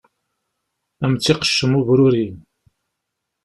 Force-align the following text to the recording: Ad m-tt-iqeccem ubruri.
Ad 1.03 1.07
m-tt-iqeccem 1.11 1.71
ubruri. 1.79 2.27